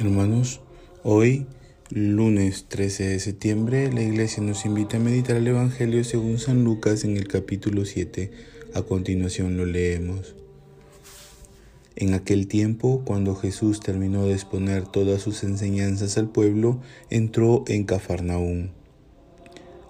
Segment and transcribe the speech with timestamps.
[0.00, 0.60] Hermanos,
[1.02, 1.48] hoy,
[1.90, 7.02] lunes 13 de septiembre, la iglesia nos invita a meditar el Evangelio según San Lucas
[7.02, 8.30] en el capítulo 7.
[8.74, 10.36] A continuación lo leemos.
[11.96, 17.82] En aquel tiempo, cuando Jesús terminó de exponer todas sus enseñanzas al pueblo, entró en
[17.82, 18.68] Cafarnaúm.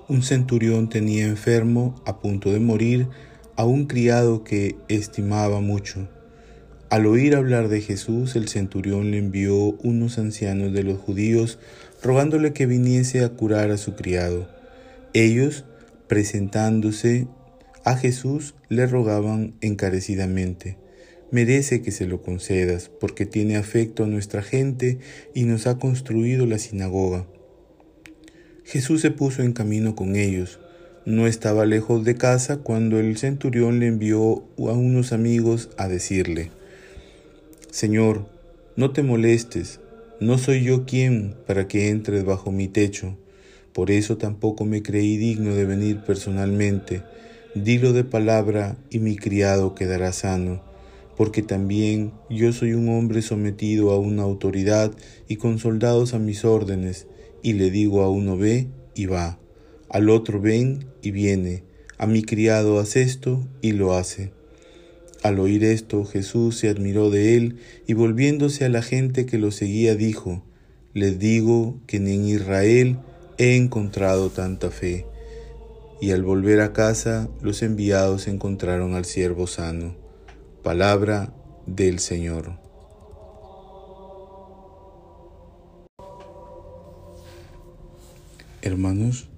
[0.08, 3.08] Un centurión tenía enfermo, a punto de morir,
[3.56, 6.08] a un criado que estimaba mucho.
[6.90, 11.58] Al oír hablar de Jesús, el centurión le envió unos ancianos de los judíos
[12.02, 14.48] rogándole que viniese a curar a su criado.
[15.12, 15.66] Ellos,
[16.06, 17.26] presentándose
[17.84, 20.78] a Jesús, le rogaban encarecidamente,
[21.30, 24.98] merece que se lo concedas, porque tiene afecto a nuestra gente
[25.34, 27.26] y nos ha construido la sinagoga.
[28.64, 30.58] Jesús se puso en camino con ellos.
[31.04, 36.50] No estaba lejos de casa cuando el centurión le envió a unos amigos a decirle,
[37.70, 38.24] Señor,
[38.76, 39.80] no te molestes,
[40.20, 43.14] no soy yo quien para que entres bajo mi techo.
[43.74, 47.02] Por eso tampoco me creí digno de venir personalmente.
[47.54, 50.62] Dilo de palabra y mi criado quedará sano,
[51.14, 54.90] porque también yo soy un hombre sometido a una autoridad
[55.28, 57.06] y con soldados a mis órdenes,
[57.42, 59.38] y le digo a uno ve y va,
[59.90, 61.64] al otro ven y viene,
[61.98, 64.37] a mi criado haz esto y lo hace.
[65.22, 69.50] Al oír esto, Jesús se admiró de él y volviéndose a la gente que lo
[69.50, 70.44] seguía dijo,
[70.94, 72.98] Les digo que ni en Israel
[73.36, 75.06] he encontrado tanta fe.
[76.00, 79.96] Y al volver a casa, los enviados encontraron al siervo sano.
[80.62, 81.34] Palabra
[81.66, 82.58] del Señor.
[88.62, 89.28] Hermanos,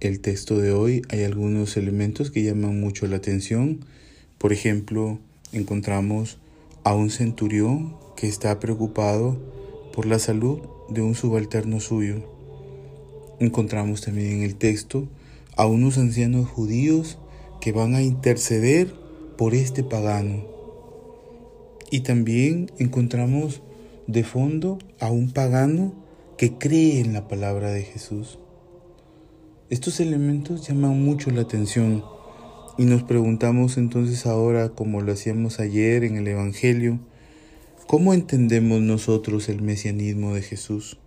[0.00, 3.84] el texto de hoy hay algunos elementos que llaman mucho la atención
[4.44, 5.18] por ejemplo,
[5.54, 6.36] encontramos
[6.82, 9.38] a un centurión que está preocupado
[9.94, 10.58] por la salud
[10.90, 12.16] de un subalterno suyo.
[13.40, 15.08] Encontramos también en el texto
[15.56, 17.16] a unos ancianos judíos
[17.62, 18.92] que van a interceder
[19.38, 20.44] por este pagano.
[21.90, 23.62] Y también encontramos
[24.06, 25.94] de fondo a un pagano
[26.36, 28.38] que cree en la palabra de Jesús.
[29.70, 32.04] Estos elementos llaman mucho la atención
[32.76, 36.98] y nos preguntamos entonces ahora, como lo hacíamos ayer en el Evangelio,
[37.86, 40.98] ¿cómo entendemos nosotros el mesianismo de Jesús?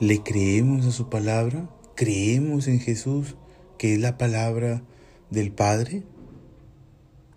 [0.00, 1.70] ¿Le creemos a su palabra?
[1.94, 3.36] ¿Creemos en Jesús,
[3.78, 4.82] que es la palabra
[5.30, 6.02] del Padre?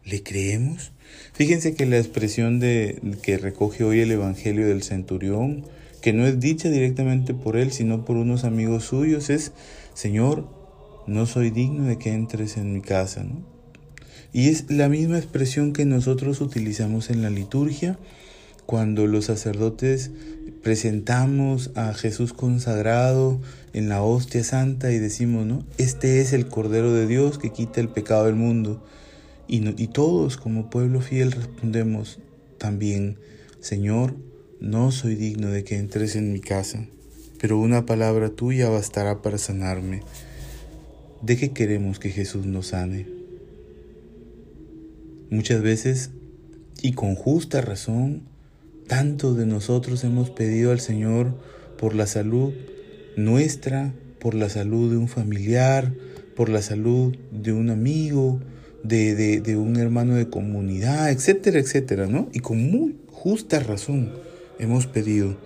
[0.03, 0.91] ¿Le creemos?
[1.33, 5.65] Fíjense que la expresión de, que recoge hoy el Evangelio del centurión,
[6.01, 9.51] que no es dicha directamente por él, sino por unos amigos suyos, es,
[9.93, 10.58] Señor,
[11.09, 13.23] no soy digno de que entres en mi casa.
[13.23, 13.43] ¿no?
[14.31, 17.97] Y es la misma expresión que nosotros utilizamos en la liturgia
[18.65, 20.11] cuando los sacerdotes
[20.61, 23.39] presentamos a Jesús consagrado
[23.73, 25.63] en la hostia santa y decimos, ¿no?
[25.77, 28.83] Este es el Cordero de Dios que quita el pecado del mundo.
[29.47, 32.19] Y, y todos como pueblo fiel respondemos
[32.59, 33.17] también,
[33.61, 34.15] Señor,
[34.59, 36.85] no soy digno de que entres en mi casa,
[37.39, 40.01] pero una palabra tuya bastará para sanarme.
[41.21, 43.05] ¿De qué queremos que Jesús nos sane?
[45.29, 46.11] Muchas veces,
[46.81, 48.21] y con justa razón,
[48.87, 51.35] tanto de nosotros hemos pedido al Señor
[51.77, 52.53] por la salud
[53.17, 55.93] nuestra, por la salud de un familiar,
[56.37, 58.39] por la salud de un amigo,
[58.83, 62.29] de, de, un hermano de comunidad, etcétera, etcétera, ¿no?
[62.31, 64.13] Y con muy justa razón
[64.57, 65.37] hemos pedido.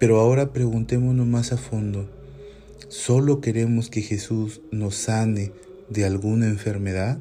[0.00, 2.10] Pero ahora preguntémonos más a fondo,
[2.86, 5.52] ¿Solo queremos que Jesús nos sane
[5.90, 7.18] de alguna enfermedad?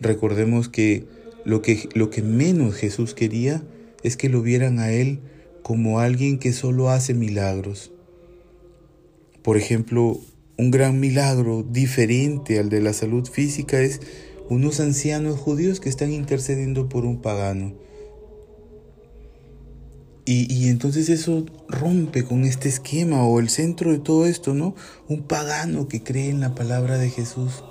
[0.00, 1.04] Recordemos que
[1.44, 3.62] lo, que lo que menos Jesús quería
[4.02, 5.20] es que lo vieran a Él
[5.62, 7.92] como alguien que solo hace milagros.
[9.42, 10.20] Por ejemplo,
[10.56, 14.00] un gran milagro diferente al de la salud física es
[14.48, 17.74] unos ancianos judíos que están intercediendo por un pagano.
[20.28, 24.74] Y, entonces eso rompe con este esquema o el centro de todo esto, ¿no?
[25.08, 27.62] Un pagano que cree en la palabra de Jesús.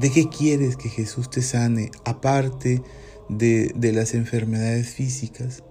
[0.00, 1.92] ¿De qué quieres que Jesús te sane?
[2.04, 2.82] Aparte
[3.28, 5.62] de, de las enfermedades físicas,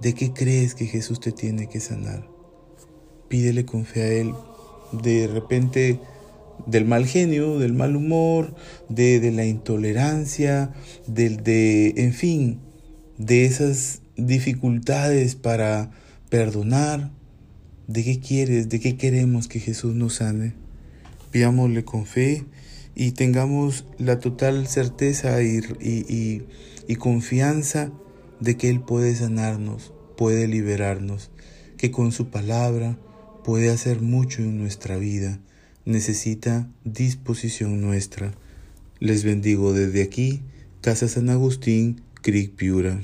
[0.00, 2.28] ¿de qué crees que Jesús te tiene que sanar?
[3.26, 4.34] Pídele con fe a Él.
[4.92, 5.98] De repente
[6.66, 8.54] del mal genio, del mal humor,
[8.88, 10.72] de, de la intolerancia,
[11.08, 12.60] del de, en fin,
[13.18, 15.90] de esas dificultades para
[16.28, 17.10] perdonar.
[17.86, 18.68] ¿De qué quieres?
[18.68, 20.54] ¿De qué queremos que Jesús nos sane?
[21.30, 22.44] Pidámosle con fe
[22.94, 26.42] y tengamos la total certeza y, y,
[26.86, 27.90] y confianza
[28.40, 31.30] de que Él puede sanarnos, puede liberarnos,
[31.76, 32.98] que con su palabra
[33.44, 35.40] puede hacer mucho en nuestra vida,
[35.84, 38.32] necesita disposición nuestra.
[39.00, 40.42] Les bendigo desde aquí,
[40.80, 43.00] Casa San Agustín, Creek Piura.